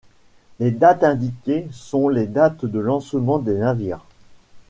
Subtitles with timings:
[0.59, 4.03] Les dates indiquées sont les dates de lancement des navires.